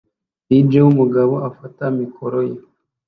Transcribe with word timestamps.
DJ 0.47 0.71
wumugabo 0.85 1.33
afata 1.49 1.83
mikoro 1.99 2.39
ye 2.49 2.59